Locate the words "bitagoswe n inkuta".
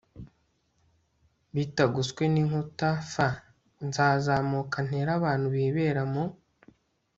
1.55-2.89